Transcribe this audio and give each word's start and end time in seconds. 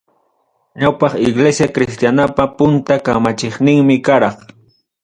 Ñawpaq 0.81 1.13
Iglesia 1.29 1.67
Cristianapa 1.75 2.43
punta 2.57 2.95
kamachiqninmi 3.05 3.95
karaq. 4.05 4.37